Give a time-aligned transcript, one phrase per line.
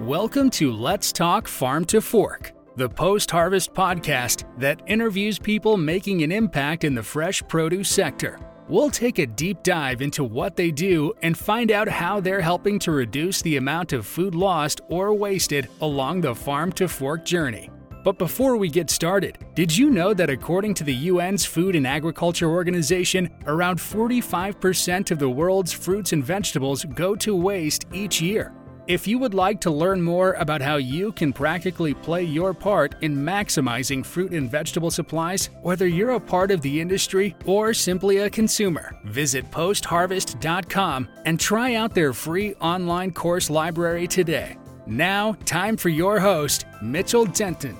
[0.00, 6.22] Welcome to Let's Talk Farm to Fork, the post harvest podcast that interviews people making
[6.22, 8.38] an impact in the fresh produce sector.
[8.68, 12.78] We'll take a deep dive into what they do and find out how they're helping
[12.80, 17.70] to reduce the amount of food lost or wasted along the farm to fork journey.
[18.04, 21.86] But before we get started, did you know that according to the UN's Food and
[21.86, 28.52] Agriculture Organization, around 45% of the world's fruits and vegetables go to waste each year?
[28.88, 32.94] If you would like to learn more about how you can practically play your part
[33.02, 38.18] in maximizing fruit and vegetable supplies, whether you're a part of the industry or simply
[38.18, 44.56] a consumer, visit postharvest.com and try out their free online course library today.
[44.86, 47.76] Now, time for your host, Mitchell Denton.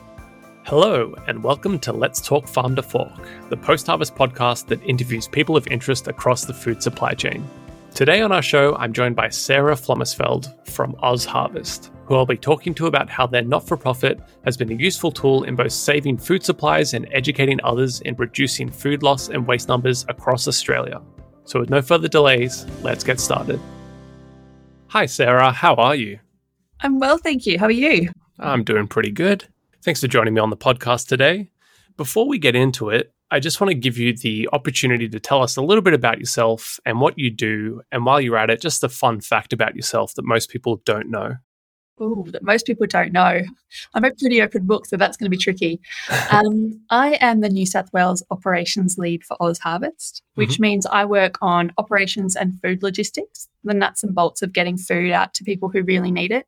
[0.65, 5.29] Hello, and welcome to Let's Talk Farm to Fork, the post harvest podcast that interviews
[5.29, 7.49] people of interest across the food supply chain.
[7.97, 12.37] Today on our show, I'm joined by Sarah Flomersfeld from Oz Harvest, who I'll be
[12.37, 15.73] talking to about how their not for profit has been a useful tool in both
[15.73, 21.01] saving food supplies and educating others in reducing food loss and waste numbers across Australia.
[21.45, 23.59] So, with no further delays, let's get started.
[24.89, 26.19] Hi, Sarah, how are you?
[26.81, 27.59] I'm well, thank you.
[27.59, 28.11] How are you?
[28.39, 29.49] I'm doing pretty good.
[29.83, 31.49] Thanks for joining me on the podcast today.
[31.97, 35.43] Before we get into it, I just want to give you the opportunity to tell
[35.43, 37.83] us a little bit about yourself and what you do.
[37.91, 41.11] And while you're at it, just a fun fact about yourself that most people don't
[41.11, 41.35] know.
[41.99, 43.43] Oh, that most people don't know.
[43.95, 45.81] I'm a pretty open book, so that's going to be tricky.
[46.31, 50.63] Um, I am the New South Wales operations lead for Oz Harvest, which mm-hmm.
[50.63, 55.11] means I work on operations and food logistics, the nuts and bolts of getting food
[55.11, 56.47] out to people who really need it,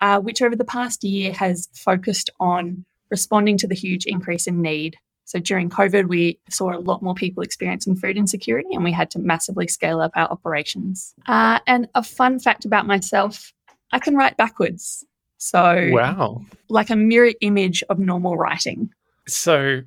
[0.00, 4.62] uh, which over the past year has focused on responding to the huge increase in
[4.62, 4.96] need
[5.30, 9.12] so during COVID, we saw a lot more people experiencing food insecurity and we had
[9.12, 11.14] to massively scale up our operations.
[11.26, 13.52] Uh, and a fun fact about myself
[13.92, 15.06] I can write backwards.
[15.38, 16.44] So, wow.
[16.68, 18.90] Like a mirror image of normal writing.
[19.28, 19.82] So,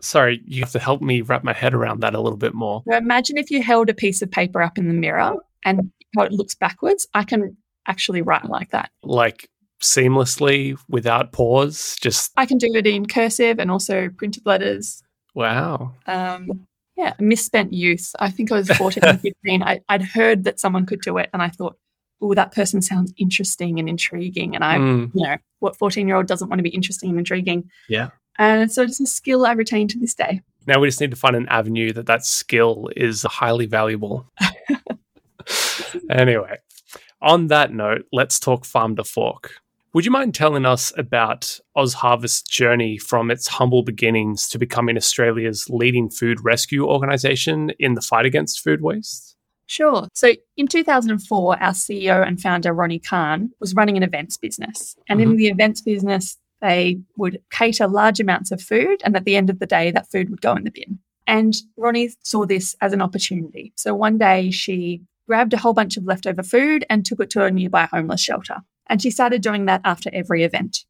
[0.00, 2.82] sorry, you have to help me wrap my head around that a little bit more.
[2.88, 6.24] So imagine if you held a piece of paper up in the mirror and how
[6.24, 7.06] it looks backwards.
[7.14, 7.56] I can
[7.86, 8.90] actually write like that.
[9.04, 9.48] Like
[9.82, 11.96] seamlessly without pause?
[12.00, 15.02] Just I can do it in cursive and also printed letters.
[15.34, 15.94] Wow.
[16.06, 16.66] Um,
[16.96, 18.12] yeah, misspent youth.
[18.18, 19.62] I think I was 14 or 15.
[19.62, 21.76] I, would heard that someone could do it and I thought,
[22.20, 24.54] oh, that person sounds interesting and intriguing.
[24.54, 25.10] And I, mm.
[25.14, 27.70] you know, what 14 year old doesn't want to be interesting and intriguing?
[27.88, 28.10] Yeah.
[28.38, 30.42] And so it's a skill I retain to this day.
[30.66, 34.30] Now we just need to find an avenue that that skill is highly valuable.
[36.10, 36.58] anyway,
[37.20, 39.54] on that note, let's talk farm to fork.
[39.94, 44.96] Would you mind telling us about Oz Harvest's journey from its humble beginnings to becoming
[44.96, 49.36] Australia's leading food rescue organisation in the fight against food waste?
[49.66, 50.08] Sure.
[50.14, 54.96] So in 2004, our CEO and founder, Ronni Kahn, was running an events business.
[55.10, 55.32] And mm-hmm.
[55.32, 59.02] in the events business, they would cater large amounts of food.
[59.04, 61.00] And at the end of the day, that food would go in the bin.
[61.26, 63.74] And Ronni saw this as an opportunity.
[63.76, 67.44] So one day she grabbed a whole bunch of leftover food and took it to
[67.44, 68.56] a nearby homeless shelter.
[68.88, 70.84] And she started doing that after every event.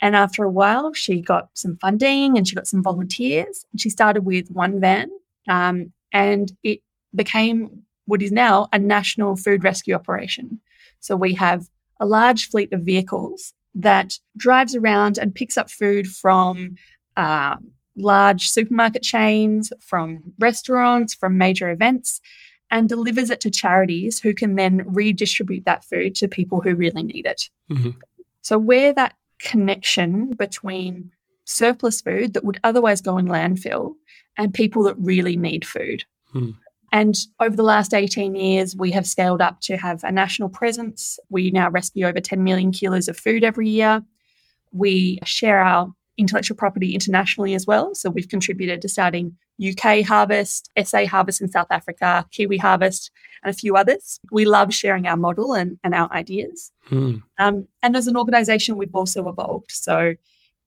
[0.00, 3.66] And after a while, she got some funding and she got some volunteers.
[3.72, 5.10] And she started with one van,
[5.48, 6.80] um, and it
[7.14, 10.60] became what is now a national food rescue operation.
[11.00, 11.68] So we have
[12.00, 16.76] a large fleet of vehicles that drives around and picks up food from
[17.16, 17.56] uh,
[17.96, 22.20] large supermarket chains, from restaurants, from major events,
[22.70, 27.02] and delivers it to charities who can then redistribute that food to people who really
[27.02, 27.48] need it.
[27.70, 27.90] Mm-hmm.
[28.42, 31.12] So, where that connection between
[31.44, 33.94] surplus food that would otherwise go in landfill
[34.36, 36.04] and people that really need food.
[36.34, 36.54] Mm.
[36.92, 41.18] And over the last 18 years, we have scaled up to have a national presence.
[41.28, 44.02] We now rescue over 10 million kilos of food every year.
[44.72, 47.94] We share our intellectual property internationally as well.
[47.94, 53.10] So we've contributed to starting UK Harvest, SA Harvest in South Africa, Kiwi Harvest,
[53.42, 54.20] and a few others.
[54.30, 56.72] We love sharing our model and, and our ideas.
[56.88, 57.16] Hmm.
[57.38, 59.70] Um, and as an organisation, we've also evolved.
[59.70, 60.14] So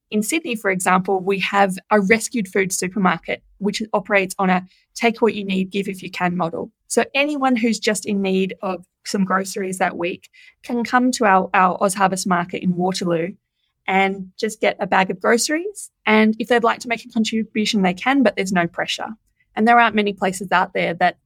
[0.10, 5.22] in Sydney, for example, we have a rescued food supermarket, which operates on a take
[5.22, 6.72] what you need, give if you can model.
[6.88, 10.30] So anyone who's just in need of some groceries that week
[10.64, 13.34] can come to our, our Oz Harvest market in Waterloo
[13.88, 15.92] and just get a bag of groceries.
[16.06, 19.08] And if they'd like to make a contribution, they can, but there's no pressure.
[19.56, 21.18] And there aren't many places out there that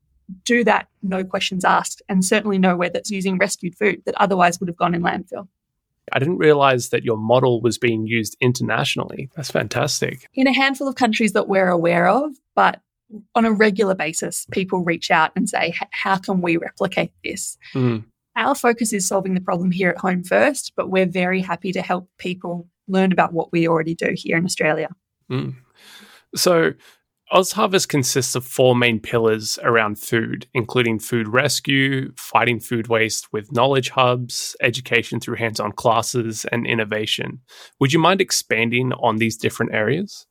[0.43, 4.69] do that, no questions asked, and certainly nowhere that's using rescued food that otherwise would
[4.69, 5.47] have gone in landfill.
[6.11, 9.29] I didn't realize that your model was being used internationally.
[9.35, 10.27] That's fantastic.
[10.35, 12.81] In a handful of countries that we're aware of, but
[13.33, 17.57] on a regular basis, people reach out and say, How can we replicate this?
[17.73, 18.03] Mm.
[18.35, 21.81] Our focus is solving the problem here at home first, but we're very happy to
[21.81, 24.89] help people learn about what we already do here in Australia.
[25.31, 25.55] Mm.
[26.35, 26.73] So,
[27.33, 33.51] OzHarvest consists of four main pillars around food, including food rescue, fighting food waste with
[33.51, 37.41] knowledge hubs, education through hands on classes, and innovation.
[37.79, 40.27] Would you mind expanding on these different areas?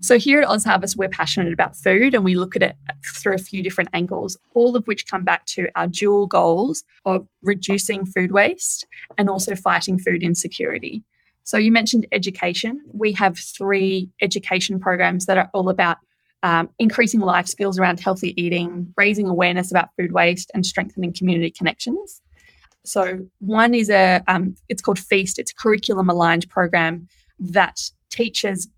[0.00, 3.38] So, here at OzHarvest, we're passionate about food and we look at it through a
[3.38, 8.30] few different angles, all of which come back to our dual goals of reducing food
[8.30, 8.86] waste
[9.16, 11.02] and also fighting food insecurity.
[11.42, 12.80] So, you mentioned education.
[12.92, 15.96] We have three education programs that are all about
[16.44, 21.50] um, increasing life skills around healthy eating, raising awareness about food waste, and strengthening community
[21.50, 22.22] connections.
[22.84, 25.40] So, one is a um, it's called Feast.
[25.40, 27.08] It's a curriculum aligned program
[27.40, 27.80] that
[28.10, 28.68] teaches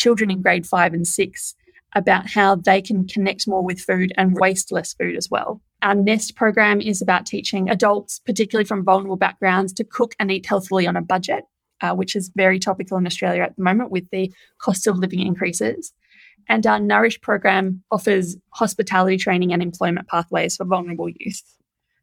[0.00, 1.54] children in grade five and six
[1.94, 5.60] about how they can connect more with food and waste less food as well.
[5.82, 10.46] Our NEST program is about teaching adults, particularly from vulnerable backgrounds, to cook and eat
[10.46, 11.44] healthily on a budget,
[11.80, 15.20] uh, which is very topical in Australia at the moment with the cost of living
[15.20, 15.92] increases.
[16.48, 21.42] And our Nourish program offers hospitality training and employment pathways for vulnerable youth.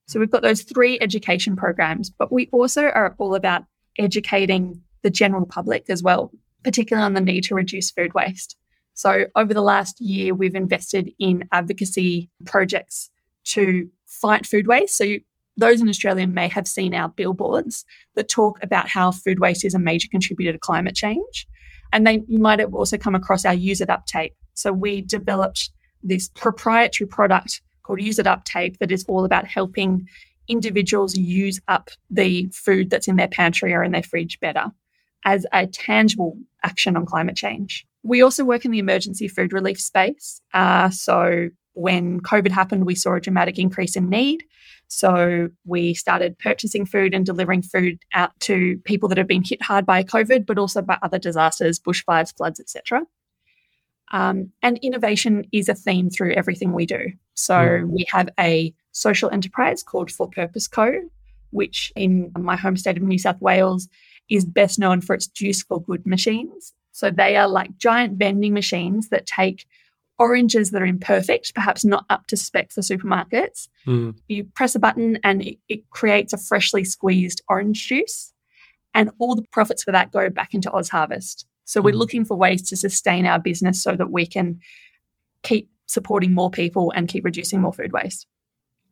[0.07, 3.63] So we've got those three education programs, but we also are all about
[3.97, 6.31] educating the general public as well,
[6.63, 8.57] particularly on the need to reduce food waste.
[8.93, 13.09] So over the last year, we've invested in advocacy projects
[13.45, 14.97] to fight food waste.
[14.97, 15.17] So
[15.55, 19.73] those in Australia may have seen our billboards that talk about how food waste is
[19.73, 21.47] a major contributor to climate change.
[21.93, 24.35] And they you might have also come across our use it up tape.
[24.53, 25.71] So we developed
[26.03, 30.07] this proprietary product called use it up tape that is all about helping
[30.47, 34.71] individuals use up the food that's in their pantry or in their fridge better
[35.25, 37.85] as a tangible action on climate change.
[38.03, 40.41] We also work in the emergency food relief space.
[40.53, 44.43] Uh, so when COVID happened, we saw a dramatic increase in need.
[44.87, 49.61] So we started purchasing food and delivering food out to people that have been hit
[49.61, 53.03] hard by COVID, but also by other disasters, bushfires, floods, etc.
[54.11, 57.11] Um, and innovation is a theme through everything we do.
[57.33, 57.89] So mm.
[57.89, 60.93] we have a social enterprise called For Purpose Co,
[61.51, 63.87] which in my home state of New South Wales
[64.29, 66.73] is best known for its Juice for Good machines.
[66.91, 69.65] So they are like giant vending machines that take
[70.19, 73.69] oranges that are imperfect, perhaps not up to spec for supermarkets.
[73.85, 74.15] Mm.
[74.27, 78.33] You press a button and it, it, creates a freshly squeezed orange juice.
[78.93, 81.45] And all the profits for that go back into Oz Harvest.
[81.65, 81.85] So mm.
[81.85, 84.59] we're looking for ways to sustain our business so that we can
[85.43, 88.25] keep supporting more people and keep reducing more food waste.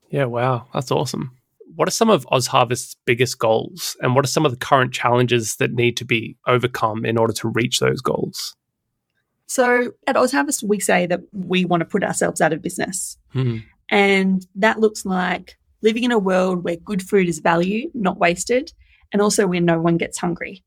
[0.10, 0.68] Yeah, wow.
[0.74, 1.32] That's awesome.
[1.76, 3.98] What are some of OzHarvest's biggest goals?
[4.02, 7.34] And what are some of the current challenges that need to be overcome in order
[7.34, 8.56] to reach those goals?
[9.48, 13.18] So at OzHarvest, we say that we want to put ourselves out of business.
[13.34, 13.64] Mm.
[13.90, 18.72] And that looks like living in a world where good food is valued, not wasted,
[19.14, 20.64] and also where no one gets hungry.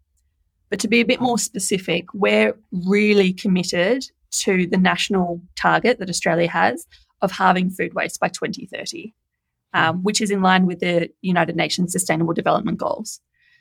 [0.71, 6.11] But to be a bit more specific, we're really committed to the national target that
[6.11, 6.87] Australia has
[7.21, 9.15] of halving food waste by 2030,
[9.75, 13.21] um, which is in line with the United Nations Sustainable Development Goals.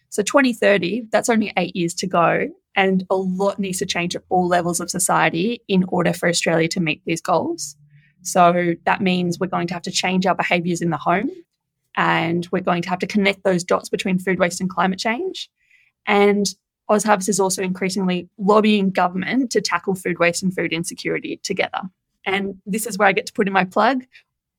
[0.09, 2.47] So 2030, that's only eight years to go.
[2.75, 6.67] And a lot needs to change at all levels of society in order for Australia
[6.69, 7.75] to meet these goals.
[8.21, 11.29] So that means we're going to have to change our behaviours in the home
[11.95, 15.49] and we're going to have to connect those dots between food waste and climate change.
[16.05, 16.45] And
[16.89, 21.81] OzHarvest is also increasingly lobbying government to tackle food waste and food insecurity together.
[22.25, 24.05] And this is where I get to put in my plug.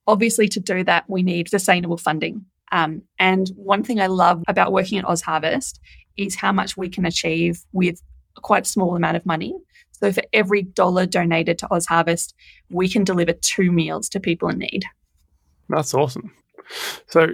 [0.08, 2.44] Obviously, to do that, we need sustainable funding.
[2.72, 5.78] Um, and one thing I love about working at Oz Harvest
[6.16, 8.02] is how much we can achieve with
[8.36, 9.54] a quite small amount of money.
[9.92, 12.34] So for every dollar donated to Oz Harvest,
[12.70, 14.84] we can deliver two meals to people in need.
[15.68, 16.32] That's awesome.
[17.08, 17.28] So,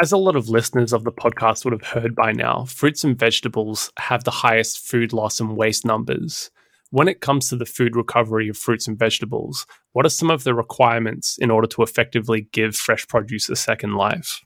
[0.00, 3.18] as a lot of listeners of the podcast would have heard by now, fruits and
[3.18, 6.50] vegetables have the highest food loss and waste numbers.
[6.90, 10.44] When it comes to the food recovery of fruits and vegetables, what are some of
[10.44, 14.40] the requirements in order to effectively give fresh produce a second life?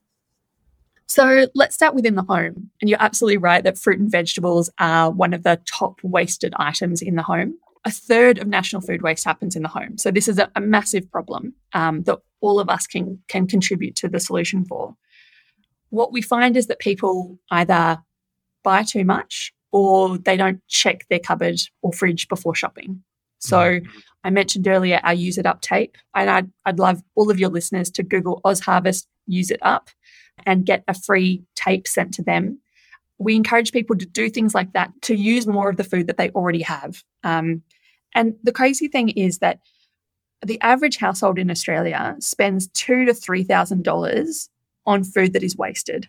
[1.07, 2.71] So let's start within the home.
[2.81, 7.03] And you're absolutely right that fruit and vegetables are one of the top wasted items
[7.03, 7.55] in the home.
[7.85, 9.99] A third of national food waste happens in the home.
[9.99, 13.95] So this is a, a massive problem um, that all of us can, can contribute
[13.97, 14.97] to the solution for.
[15.91, 17.99] What we find is that people either
[18.63, 23.02] buy too much or they don't check their cupboard or fridge before shopping.
[23.38, 23.87] So mm.
[24.23, 27.50] I mentioned earlier our Use It Up tape, and I'd, I'd love all of your
[27.50, 29.91] listeners to Google OzHarvest Use It Up
[30.47, 32.59] and get a free tape sent to them.
[33.19, 36.17] We encourage people to do things like that to use more of the food that
[36.17, 37.02] they already have.
[37.25, 37.62] Um,
[38.14, 39.61] and the crazy thing is that
[40.45, 44.49] the average household in Australia spends two to three thousand dollars
[44.87, 46.09] on food that is wasted.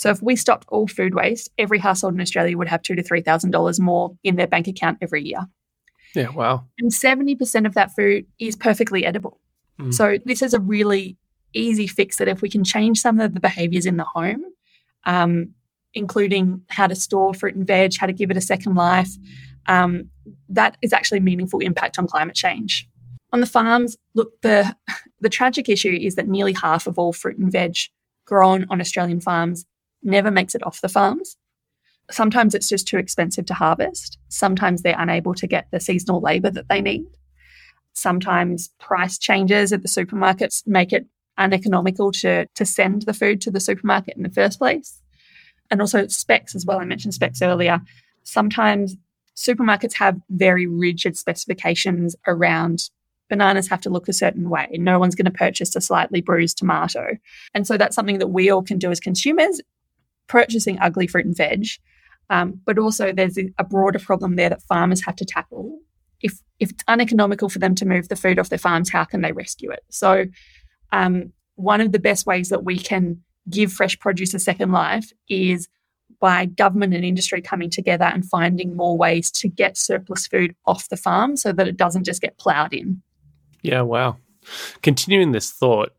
[0.00, 3.02] So if we stopped all food waste, every household in Australia would have two to
[3.02, 5.46] three thousand dollars more in their bank account every year.
[6.14, 6.64] Yeah, wow.
[6.78, 9.38] And 70% of that food is perfectly edible.
[9.78, 9.92] Mm.
[9.92, 11.18] So this is a really
[11.52, 14.42] easy fix that if we can change some of the behaviors in the home,
[15.04, 15.50] um,
[15.92, 19.10] including how to store fruit and veg, how to give it a second life,
[19.66, 20.08] um,
[20.48, 22.88] that is actually a meaningful impact on climate change.
[23.34, 24.74] On the farms, look, the,
[25.20, 27.76] the tragic issue is that nearly half of all fruit and veg
[28.24, 29.66] grown on Australian farms
[30.02, 31.36] never makes it off the farms.
[32.10, 34.18] Sometimes it's just too expensive to harvest.
[34.28, 37.06] Sometimes they're unable to get the seasonal labour that they need.
[37.92, 41.06] Sometimes price changes at the supermarkets make it
[41.38, 45.00] uneconomical to, to send the food to the supermarket in the first place.
[45.70, 46.80] And also specs as well.
[46.80, 47.80] I mentioned specs earlier.
[48.24, 48.96] Sometimes
[49.36, 52.90] supermarkets have very rigid specifications around
[53.30, 54.68] bananas have to look a certain way.
[54.72, 57.16] No one's going to purchase a slightly bruised tomato.
[57.54, 59.60] And so that's something that we all can do as consumers,
[60.30, 61.66] purchasing ugly fruit and veg.
[62.30, 65.76] Um, but also there's a broader problem there that farmers have to tackle.
[66.20, 69.22] If, if it's uneconomical for them to move the food off their farms, how can
[69.22, 69.82] they rescue it?
[69.90, 70.26] So
[70.92, 75.12] um, one of the best ways that we can give fresh produce a second life
[75.28, 75.68] is
[76.20, 80.88] by government and industry coming together and finding more ways to get surplus food off
[80.88, 83.02] the farm so that it doesn't just get ploughed in.
[83.62, 84.18] Yeah, wow.
[84.82, 85.90] Continuing this thought,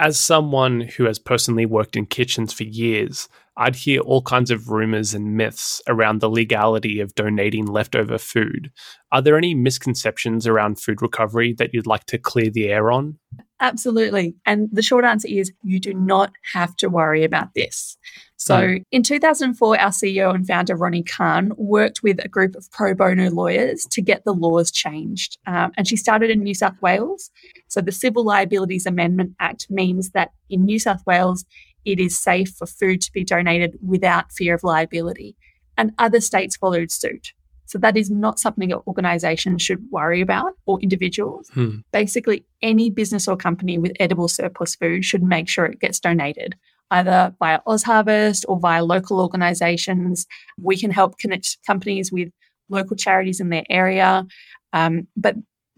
[0.00, 4.70] as someone who has personally worked in kitchens for years, I'd hear all kinds of
[4.70, 8.70] rumors and myths around the legality of donating leftover food.
[9.10, 13.18] Are there any misconceptions around food recovery that you'd like to clear the air on?
[13.60, 14.36] Absolutely.
[14.46, 17.96] And the short answer is you do not have to worry about this.
[18.36, 22.94] So in 2004, our CEO and founder, Ronni Kahn, worked with a group of pro
[22.94, 25.38] bono lawyers to get the laws changed.
[25.48, 27.32] Um, and she started in New South Wales.
[27.66, 31.44] So the Civil Liabilities Amendment Act means that in New South Wales,
[31.88, 35.36] it is safe for food to be donated without fear of liability.
[35.78, 37.32] And other states followed suit.
[37.64, 41.48] So that is not something that organizations should worry about or individuals.
[41.54, 41.78] Hmm.
[41.92, 46.56] Basically, any business or company with edible surplus food should make sure it gets donated,
[46.90, 50.26] either via OzHarvest or via local organizations.
[50.60, 52.30] We can help connect companies with
[52.68, 54.26] local charities in their area,
[54.74, 55.36] um, but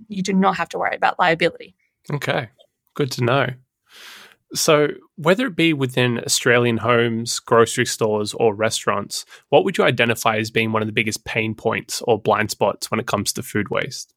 [0.09, 1.75] you do not have to worry about liability.
[2.13, 2.49] Okay,
[2.95, 3.47] good to know.
[4.53, 10.39] So, whether it be within Australian homes, grocery stores, or restaurants, what would you identify
[10.39, 13.43] as being one of the biggest pain points or blind spots when it comes to
[13.43, 14.13] food waste?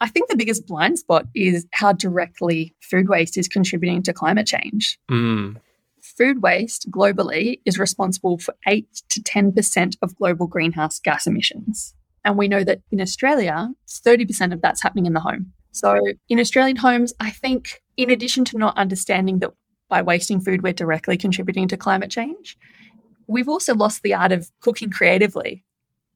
[0.00, 4.46] I think the biggest blind spot is how directly food waste is contributing to climate
[4.46, 4.98] change.
[5.10, 5.56] Mm.
[6.00, 11.94] Food waste globally is responsible for 8 to 10% of global greenhouse gas emissions.
[12.24, 15.52] And we know that in Australia, 30% of that's happening in the home.
[15.72, 19.52] So in Australian homes, I think in addition to not understanding that
[19.88, 22.58] by wasting food, we're directly contributing to climate change,
[23.26, 25.64] we've also lost the art of cooking creatively.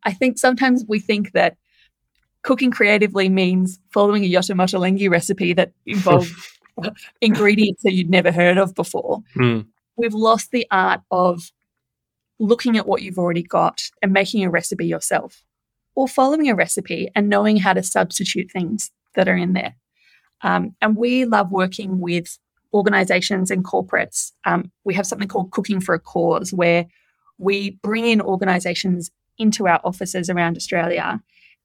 [0.04, 1.56] I think sometimes we think that
[2.42, 6.30] cooking creatively means following a Yotam Ottolenghi recipe that involves
[7.20, 9.22] ingredients that you'd never heard of before.
[9.36, 9.66] Mm.
[9.96, 11.52] We've lost the art of
[12.38, 15.44] looking at what you've already got and making a recipe yourself,
[15.94, 19.74] or following a recipe and knowing how to substitute things that are in there.
[20.42, 22.38] Um, and we love working with
[22.74, 24.32] organizations and corporates.
[24.44, 26.86] Um, we have something called Cooking for a Cause, where
[27.38, 31.20] we bring in organizations into our offices around Australia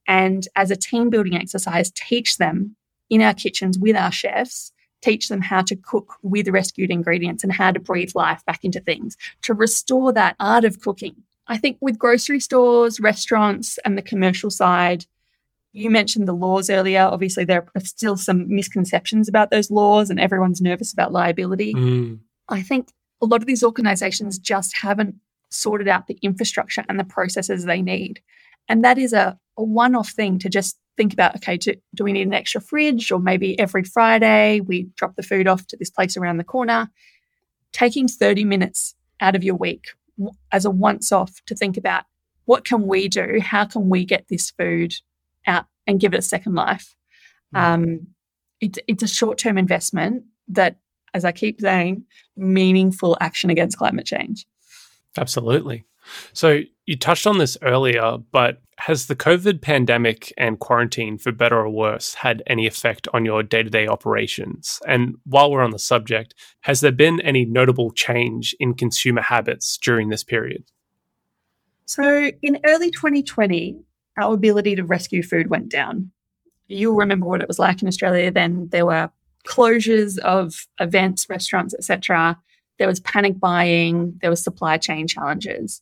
[0.07, 2.75] and, as a team building exercise, teach them
[3.09, 7.53] in our kitchens with our chefs, teach them how to cook with rescued ingredients and
[7.53, 11.15] how to breathe life back into things to restore that art of cooking.
[11.47, 15.05] I think with grocery stores, restaurants, and the commercial side,
[15.73, 17.01] you mentioned the laws earlier.
[17.01, 21.73] Obviously, there are still some misconceptions about those laws, and everyone's nervous about liability.
[21.73, 22.19] Mm.
[22.49, 22.89] I think
[23.21, 25.15] a lot of these organizations just haven't
[25.49, 28.21] sorted out the infrastructure and the processes they need.
[28.69, 32.03] And that is a, a one off thing to just think about okay, do, do
[32.03, 33.11] we need an extra fridge?
[33.11, 36.89] Or maybe every Friday we drop the food off to this place around the corner.
[37.71, 39.89] Taking 30 minutes out of your week
[40.51, 42.05] as a once off to think about
[42.45, 43.39] what can we do?
[43.41, 44.93] How can we get this food
[45.47, 46.95] out and give it a second life.
[47.55, 47.59] Mm.
[47.59, 48.07] Um,
[48.59, 50.77] it's it's a short term investment that,
[51.13, 52.03] as I keep saying,
[52.35, 54.45] meaningful action against climate change.
[55.17, 55.85] Absolutely.
[56.33, 61.57] So you touched on this earlier, but has the COVID pandemic and quarantine, for better
[61.57, 64.79] or worse, had any effect on your day to day operations?
[64.87, 69.77] And while we're on the subject, has there been any notable change in consumer habits
[69.77, 70.63] during this period?
[71.85, 73.79] So in early 2020,
[74.17, 76.11] our ability to rescue food went down.
[76.67, 78.67] You'll remember what it was like in Australia then.
[78.71, 79.09] There were
[79.47, 82.37] closures of events, restaurants, etc.
[82.77, 85.81] there was panic buying, there was supply chain challenges.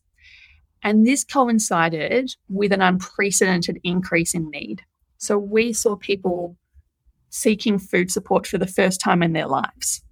[0.84, 4.84] And this coincided with an unprecedented increase in need.
[5.18, 6.58] So we saw people
[7.30, 10.04] seeking food support for the first time in their lives.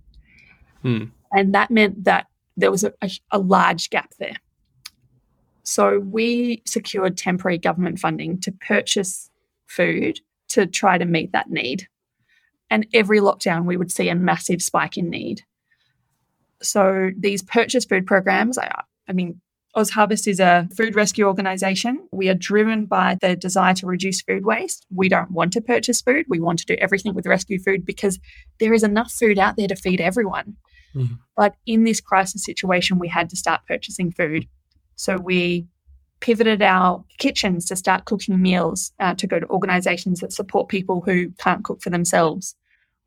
[0.82, 1.06] Hmm.
[1.32, 2.27] And that meant that
[2.58, 4.38] there was a, a, a large gap there.
[5.63, 9.29] So we secured temporary government funding to purchase
[9.65, 11.88] food to try to meet that need.
[12.70, 15.41] And every lockdown, we would see a massive spike in need.
[16.62, 19.41] So these purchase food programs, I, I mean,
[19.75, 22.08] Oz Harvest is a food rescue organisation.
[22.12, 24.86] We are driven by the desire to reduce food waste.
[24.93, 26.25] We don't want to purchase food.
[26.29, 28.20] We want to do everything with rescue food because
[28.60, 30.58] there is enough food out there to feed everyone.
[30.96, 31.15] Mm-hmm.
[31.36, 34.48] But in this crisis situation, we had to start purchasing food.
[34.96, 35.68] So we
[36.20, 41.02] pivoted our kitchens to start cooking meals uh, to go to organisations that support people
[41.02, 42.56] who can't cook for themselves.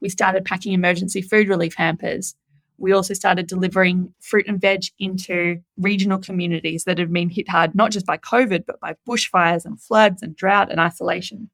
[0.00, 2.34] We started packing emergency food relief hampers.
[2.78, 7.74] We also started delivering fruit and veg into regional communities that have been hit hard,
[7.74, 11.48] not just by COVID, but by bushfires and floods and drought and isolation.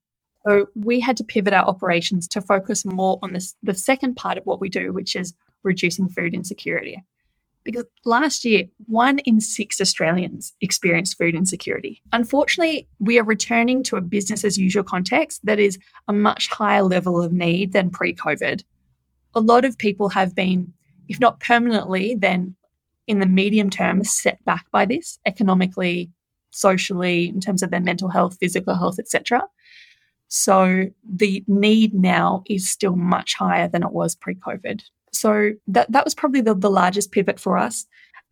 [0.45, 4.37] So we had to pivot our operations to focus more on this, the second part
[4.37, 7.05] of what we do, which is reducing food insecurity.
[7.65, 12.03] Because last year, one in six Australians experienced food insecurity.
[12.13, 15.79] Unfortunately, we are returning to a business as usual context that is
[16.09, 18.63] a much higher level of need than pre COVID.
[19.35, 20.73] A lot of people have been,
[21.09, 22.57] if not permanently, then
[23.07, 26.11] in the medium term, set back by this economically,
[26.51, 29.43] socially, in terms of their mental health, physical health, etc.
[30.29, 34.83] So the need now is still much higher than it was pre COVID.
[35.13, 37.87] So that, that was probably the, the largest pivot for us,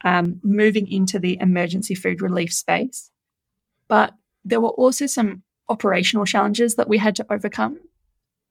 [0.04, 3.10] um, moving into the emergency food relief space.
[3.88, 7.78] But there were also some operational challenges that we had to overcome.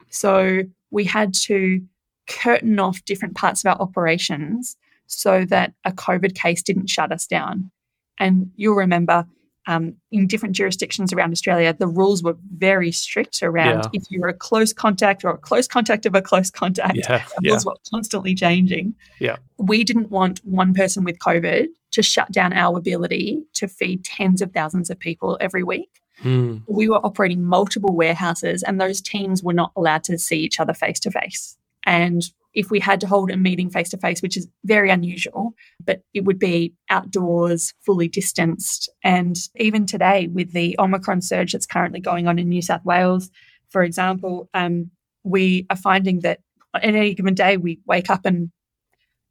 [0.09, 1.81] So we had to
[2.27, 7.25] curtain off different parts of our operations so that a COVID case didn't shut us
[7.25, 7.71] down.
[8.19, 9.25] And you'll remember
[9.69, 13.89] um, in different jurisdictions around Australia, the rules were very strict around yeah.
[13.93, 16.97] if you were a close contact or a close contact of a close contact.
[16.97, 17.51] Yeah, yeah.
[17.51, 18.95] rules were constantly changing.
[19.19, 19.37] Yeah.
[19.57, 24.41] We didn't want one person with COVID to shut down our ability to feed tens
[24.41, 26.01] of thousands of people every week.
[26.23, 26.63] Mm.
[26.67, 30.73] We were operating multiple warehouses, and those teams were not allowed to see each other
[30.73, 31.55] face to face.
[31.85, 35.53] And if we had to hold a meeting face to face, which is very unusual,
[35.83, 38.89] but it would be outdoors, fully distanced.
[39.03, 43.29] And even today, with the Omicron surge that's currently going on in New South Wales,
[43.69, 44.89] for example, um,
[45.23, 46.39] we are finding that
[46.73, 48.51] on any given day we wake up and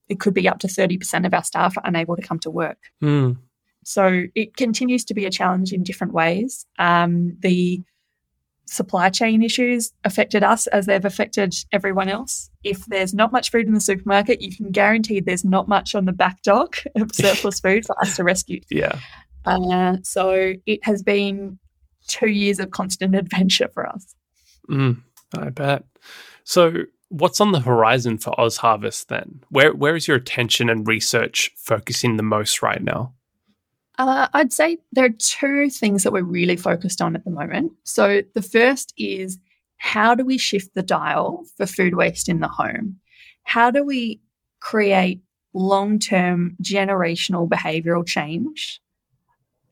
[0.08, 2.78] it could be up to 30% of our staff are unable to come to work.
[3.02, 3.36] Mm.
[3.84, 6.66] So it continues to be a challenge in different ways.
[6.78, 7.82] Um, the
[8.68, 12.50] supply chain issues affected us as they've affected everyone else.
[12.64, 16.04] If there's not much food in the supermarket, you can guarantee there's not much on
[16.04, 18.60] the back dock of surplus food for us to rescue.
[18.70, 18.98] Yeah.
[19.44, 21.58] Uh, so it has been
[22.06, 24.14] two years of constant adventure for us.
[24.68, 25.02] Mm,
[25.36, 25.84] I bet.
[26.44, 29.42] So what's on the horizon for Oz Harvest then?
[29.48, 33.14] Where where is your attention and research focusing the most right now?
[33.98, 37.72] Uh, I'd say there are two things that we're really focused on at the moment.
[37.84, 39.38] So, the first is
[39.78, 42.96] how do we shift the dial for food waste in the home?
[43.42, 44.20] How do we
[44.60, 45.20] create
[45.52, 48.80] long term generational behavioral change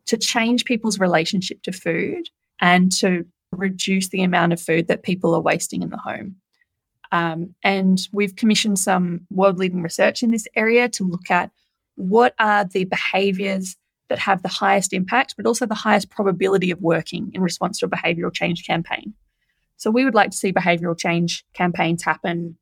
[0.06, 2.28] to change people's relationship to food
[2.60, 6.36] and to reduce the amount of food that people are wasting in the home?
[7.12, 11.52] Um, and we've commissioned some world leading research in this area to look at
[11.94, 13.76] what are the behaviors
[14.08, 17.86] that have the highest impact, but also the highest probability of working in response to
[17.86, 19.14] a behavioural change campaign.
[19.76, 22.56] So we would like to see behavioural change campaigns happen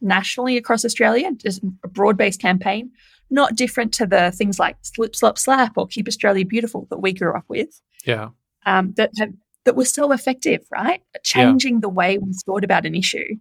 [0.00, 2.90] nationally across Australia, just a broad based campaign,
[3.30, 7.12] not different to the things like Slip, Slop, Slap or Keep Australia Beautiful that we
[7.12, 7.80] grew up with.
[8.04, 8.30] Yeah.
[8.66, 9.32] Um, that have,
[9.64, 11.02] that were so effective, right?
[11.22, 11.80] Changing yeah.
[11.82, 13.36] the way we thought about an issue.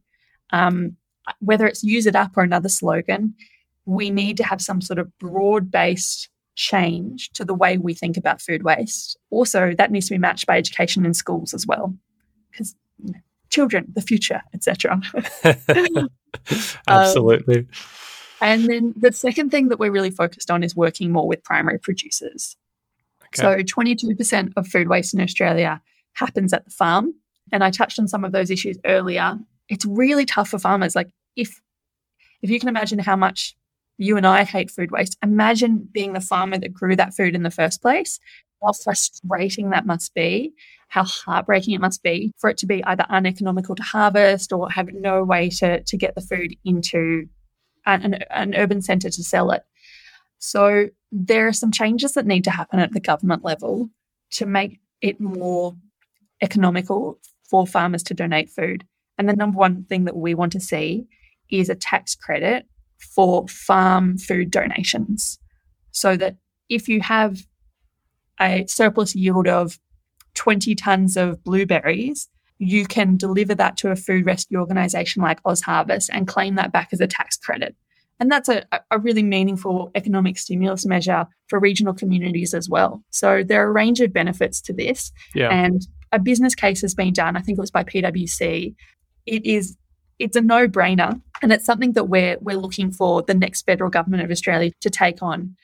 [0.51, 0.97] Um,
[1.39, 3.35] whether it's use it up or another slogan,
[3.85, 8.17] we need to have some sort of broad based change to the way we think
[8.17, 9.17] about food waste.
[9.29, 11.95] Also, that needs to be matched by education in schools as well,
[12.51, 15.01] because you know, children, the future, etc.
[16.87, 17.59] Absolutely.
[17.59, 17.67] Um,
[18.41, 21.77] and then the second thing that we're really focused on is working more with primary
[21.77, 22.57] producers.
[23.27, 23.41] Okay.
[23.41, 25.81] So, 22% of food waste in Australia
[26.13, 27.13] happens at the farm.
[27.51, 29.37] And I touched on some of those issues earlier.
[29.69, 30.95] It's really tough for farmers.
[30.95, 31.61] Like, if
[32.41, 33.55] if you can imagine how much
[34.01, 35.17] you and I hate food waste.
[35.23, 38.19] Imagine being the farmer that grew that food in the first place.
[38.61, 40.53] How frustrating that must be,
[40.87, 44.91] how heartbreaking it must be for it to be either uneconomical to harvest or have
[44.93, 47.27] no way to, to get the food into
[47.85, 49.63] an, an urban centre to sell it.
[50.39, 53.89] So there are some changes that need to happen at the government level
[54.31, 55.75] to make it more
[56.41, 58.83] economical for farmers to donate food.
[59.17, 61.05] And the number one thing that we want to see
[61.49, 62.65] is a tax credit
[63.01, 65.39] for farm food donations
[65.91, 66.37] so that
[66.69, 67.39] if you have
[68.39, 69.79] a surplus yield of
[70.35, 75.61] 20 tons of blueberries, you can deliver that to a food rescue organization like Oz
[75.61, 77.75] Harvest and claim that back as a tax credit.
[78.19, 83.03] And that's a, a really meaningful economic stimulus measure for regional communities as well.
[83.09, 85.11] So there are a range of benefits to this.
[85.33, 85.49] Yeah.
[85.49, 88.75] And a business case has been done, I think it was by PwC.
[89.25, 89.75] It is
[90.21, 94.23] it's a no-brainer and it's something that we're we're looking for the next federal government
[94.23, 95.55] of Australia to take on.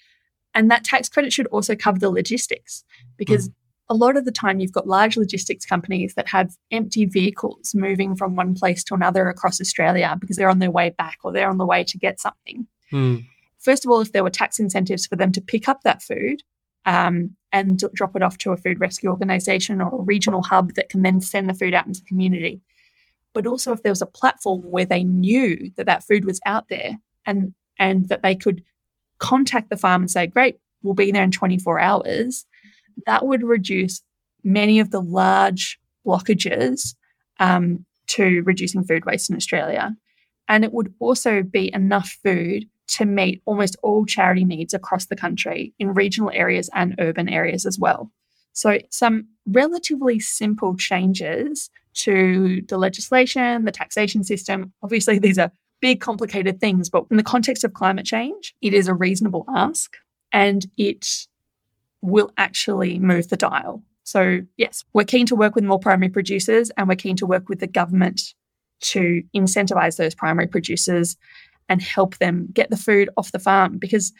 [0.54, 2.84] And that tax credit should also cover the logistics
[3.18, 3.54] because mm
[3.90, 8.16] a lot of the time you've got large logistics companies that have empty vehicles moving
[8.16, 11.50] from one place to another across Australia because they're on their way back or they're
[11.50, 12.68] on the way to get something.
[12.92, 13.26] Mm.
[13.60, 16.44] First of all, if there were tax incentives for them to pick up that food
[16.86, 20.90] um, and drop it off to a food rescue organisation or a regional hub that
[20.90, 22.62] can then send the food out into the community.
[23.38, 26.70] But also, if there was a platform where they knew that that food was out
[26.70, 28.64] there and and that they could
[29.20, 32.48] contact the farm and say, "Great, we'll be there in 24 hours,"
[33.06, 34.02] that would reduce
[34.44, 36.96] many of the large blockages
[37.40, 39.96] um, to reducing food waste in Australia.
[40.50, 45.16] And it would also be enough food to meet almost all charity needs across the
[45.16, 48.12] country in regional areas and urban areas as well.
[48.54, 54.74] So, some relatively simple changes to the legislation, the taxation system.
[54.84, 58.88] Obviously, these are big, complicated things, but in the context of climate change, it is
[58.88, 59.96] a reasonable ask
[60.32, 61.28] and it
[62.02, 63.84] will actually move the dial.
[64.04, 67.50] So, yes, we're keen to work with more primary producers and we're keen to work
[67.50, 68.34] with the government
[68.80, 71.18] to incentivize those primary producers
[71.68, 74.14] and help them get the food off the farm because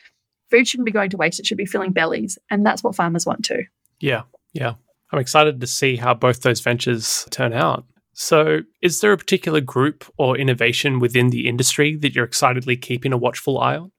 [0.50, 1.40] food shouldn't be going to waste.
[1.40, 2.38] It should be filling bellies.
[2.50, 3.64] And that's what farmers want too.
[4.00, 4.24] Yeah.
[4.54, 4.74] Yeah.
[5.12, 7.86] I'm excited to see how both those ventures turn out.
[8.14, 13.14] So, is there a particular group or innovation within the industry that you're excitedly keeping
[13.14, 13.92] a watchful eye on?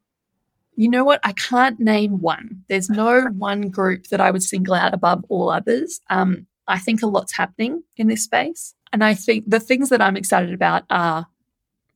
[0.75, 1.21] You know what?
[1.25, 2.65] I can't name one.
[2.69, 6.01] There's no one group that I would single out above all others.
[6.11, 8.75] Um, I think a lot's happening in this space.
[8.93, 11.27] And I think the things that I'm excited about are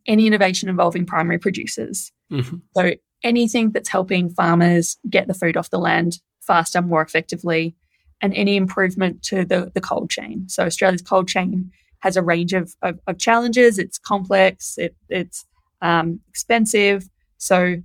[0.06, 2.12] any innovation involving primary producers.
[2.30, 2.56] Mm-hmm.
[2.76, 7.74] So anything that's helping farmers get the food off the land faster, more effectively,
[8.22, 10.48] and any improvement to the, the cold chain.
[10.48, 13.78] So Australia's cold chain has a range of, of, of challenges.
[13.78, 15.44] It's complex, it, it's
[15.82, 17.08] um, expensive.
[17.38, 17.76] So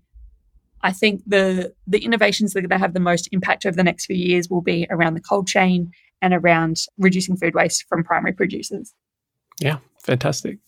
[0.81, 3.83] I think the the innovations that are going to have the most impact over the
[3.83, 8.03] next few years will be around the cold chain and around reducing food waste from
[8.03, 8.93] primary producers.
[9.59, 10.59] Yeah, fantastic.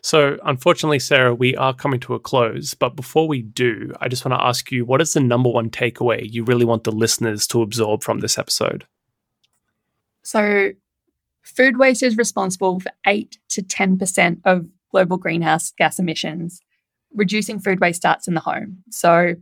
[0.00, 2.74] So, unfortunately, Sarah, we are coming to a close.
[2.74, 5.70] But before we do, I just want to ask you what is the number one
[5.70, 8.86] takeaway you really want the listeners to absorb from this episode?
[10.28, 10.72] So,
[11.42, 16.60] food waste is responsible for 8 to 10% of global greenhouse gas emissions.
[17.14, 18.82] Reducing food waste starts in the home.
[18.90, 19.36] So,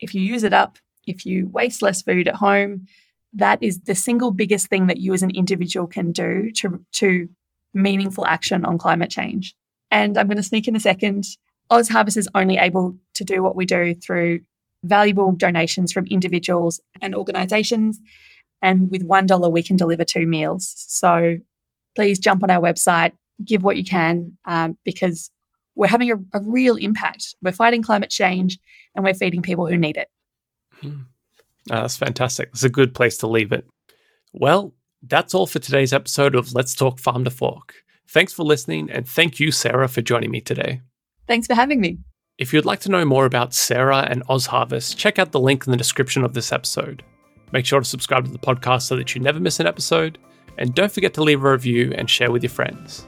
[0.00, 2.86] if you use it up, if you waste less food at home,
[3.32, 7.26] that is the single biggest thing that you as an individual can do to, to
[7.72, 9.54] meaningful action on climate change.
[9.90, 11.24] And I'm going to sneak in a second.
[11.70, 14.40] OzHarvest is only able to do what we do through
[14.82, 18.02] valuable donations from individuals and organizations.
[18.64, 20.72] And with $1, we can deliver two meals.
[20.88, 21.36] So
[21.94, 23.12] please jump on our website,
[23.44, 25.30] give what you can, um, because
[25.74, 27.34] we're having a, a, real impact.
[27.42, 28.58] We're fighting climate change
[28.94, 30.08] and we're feeding people who need it.
[30.82, 30.96] Oh,
[31.68, 32.48] that's fantastic.
[32.52, 33.66] It's a good place to leave it.
[34.32, 34.72] Well,
[35.02, 37.74] that's all for today's episode of Let's Talk Farm to Fork.
[38.08, 40.80] Thanks for listening, and thank you, Sarah, for joining me today.
[41.26, 41.98] Thanks for having me.
[42.38, 45.66] If you'd like to know more about Sarah and Oz Harvest, check out the link
[45.66, 47.02] in the description of this episode.
[47.54, 50.18] Make sure to subscribe to the podcast so that you never miss an episode,
[50.58, 53.06] and don't forget to leave a review and share with your friends.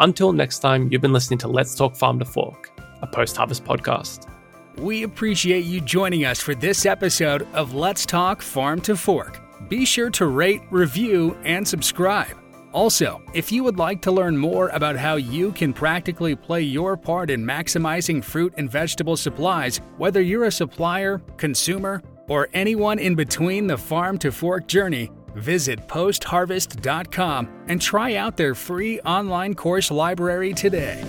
[0.00, 2.70] Until next time, you've been listening to Let's Talk Farm to Fork,
[3.02, 4.26] a post harvest podcast.
[4.78, 9.38] We appreciate you joining us for this episode of Let's Talk Farm to Fork.
[9.68, 12.38] Be sure to rate, review, and subscribe.
[12.72, 16.96] Also, if you would like to learn more about how you can practically play your
[16.96, 23.14] part in maximizing fruit and vegetable supplies, whether you're a supplier, consumer, or anyone in
[23.14, 29.90] between the farm to fork journey, visit postharvest.com and try out their free online course
[29.90, 31.04] library today.